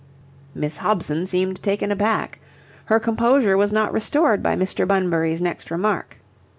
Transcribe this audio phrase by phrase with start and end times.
[0.55, 2.39] Miss Hobson seemed taken aback.
[2.85, 4.87] Her composure was not restored by Mr.
[4.87, 6.17] Bunbury's next remark.